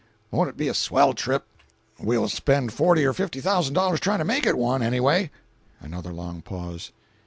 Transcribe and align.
"Won't 0.31 0.49
it 0.49 0.57
be 0.57 0.67
a 0.67 0.73
swell 0.73 1.13
trip!" 1.13 1.45
"We'll 1.99 2.27
spend 2.27 2.73
forty 2.73 3.05
or 3.05 3.13
fifty 3.13 3.39
thousand 3.39 3.75
dollars 3.75 3.99
trying 3.99 4.17
to 4.17 4.25
make 4.25 4.47
it 4.47 4.57
one, 4.57 4.81
anyway." 4.81 5.29
Another 5.79 6.11
long 6.11 6.41
pause. 6.41 6.91